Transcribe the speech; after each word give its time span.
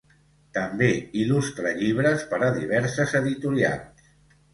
També 0.57 0.87
il·lustra 1.23 1.73
llibres 1.81 2.23
per 2.31 2.39
a 2.47 2.49
diverses 2.55 3.13
editorials. 3.21 4.09